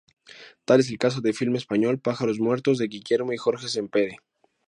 Tal 0.65 0.79
es 0.79 0.89
el 0.89 0.97
caso 0.97 1.21
del 1.21 1.35
filme 1.35 1.59
español 1.59 1.99
"Pájaros 1.99 2.39
muertos", 2.39 2.79
de 2.79 2.87
Guillermo 2.87 3.33
y 3.33 3.37
Jorge 3.37 3.67
Sempere. 3.69 4.17